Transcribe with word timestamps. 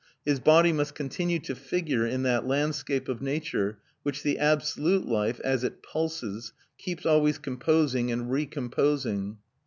His 0.25 0.39
body 0.39 0.71
must 0.73 0.95
continue 0.95 1.37
to 1.41 1.53
figure 1.53 2.07
in 2.07 2.23
that 2.23 2.47
landscape 2.47 3.07
of 3.07 3.21
nature 3.21 3.77
which 4.01 4.23
the 4.23 4.39
absolute 4.39 5.05
life, 5.07 5.39
as 5.41 5.63
it 5.63 5.83
pulses, 5.83 6.53
keeps 6.79 7.05
always 7.05 7.37
composing 7.37 8.11
and 8.11 8.31
recomposing. 8.31 9.37